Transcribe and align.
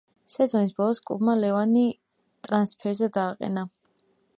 სეზონის 0.35 0.71
ბოლოს 0.79 1.01
კლუბმა 1.11 1.37
ლევანი 1.43 1.85
ტრანსფერზე 2.49 3.15
დააყენა. 3.21 3.73